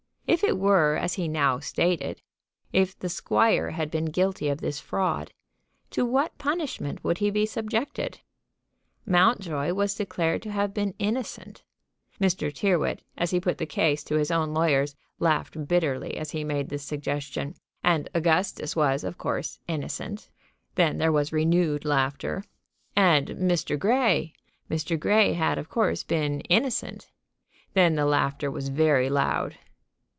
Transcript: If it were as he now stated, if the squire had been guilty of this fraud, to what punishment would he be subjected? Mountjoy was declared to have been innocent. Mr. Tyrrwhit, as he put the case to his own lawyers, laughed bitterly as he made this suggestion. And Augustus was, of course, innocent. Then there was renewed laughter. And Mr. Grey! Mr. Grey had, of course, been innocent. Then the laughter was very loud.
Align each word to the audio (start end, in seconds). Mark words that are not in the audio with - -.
If 0.27 0.45
it 0.45 0.57
were 0.57 0.95
as 0.95 1.15
he 1.15 1.27
now 1.27 1.59
stated, 1.59 2.21
if 2.71 2.97
the 2.97 3.09
squire 3.09 3.71
had 3.71 3.91
been 3.91 4.05
guilty 4.05 4.47
of 4.47 4.59
this 4.61 4.79
fraud, 4.79 5.33
to 5.89 6.05
what 6.05 6.37
punishment 6.37 7.03
would 7.03 7.17
he 7.17 7.29
be 7.29 7.45
subjected? 7.45 8.21
Mountjoy 9.05 9.73
was 9.73 9.93
declared 9.93 10.41
to 10.43 10.51
have 10.51 10.73
been 10.73 10.95
innocent. 10.99 11.63
Mr. 12.21 12.49
Tyrrwhit, 12.49 13.01
as 13.17 13.31
he 13.31 13.41
put 13.41 13.57
the 13.57 13.65
case 13.65 14.05
to 14.05 14.15
his 14.15 14.31
own 14.31 14.53
lawyers, 14.53 14.95
laughed 15.19 15.67
bitterly 15.67 16.15
as 16.15 16.31
he 16.31 16.45
made 16.45 16.69
this 16.69 16.83
suggestion. 16.85 17.53
And 17.83 18.09
Augustus 18.15 18.73
was, 18.73 19.03
of 19.03 19.17
course, 19.17 19.59
innocent. 19.67 20.29
Then 20.75 20.97
there 20.97 21.11
was 21.11 21.33
renewed 21.33 21.83
laughter. 21.83 22.45
And 22.95 23.27
Mr. 23.27 23.77
Grey! 23.77 24.31
Mr. 24.69 24.97
Grey 24.97 25.33
had, 25.33 25.57
of 25.57 25.67
course, 25.67 26.05
been 26.05 26.39
innocent. 26.41 27.11
Then 27.73 27.95
the 27.95 28.05
laughter 28.05 28.49
was 28.49 28.69
very 28.69 29.09
loud. 29.09 29.57